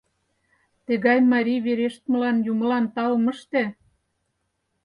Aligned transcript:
Тыгай 0.85 1.19
марий 1.31 1.61
верештмылан 1.65 2.37
юмылан 2.51 2.85
таум 2.95 3.25
ыште! 3.33 3.63